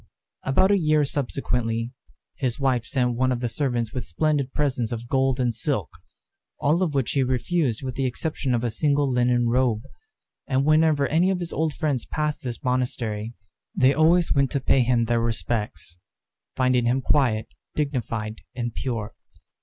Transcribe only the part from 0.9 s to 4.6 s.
subsequently, his wife sent one of the servants with splendid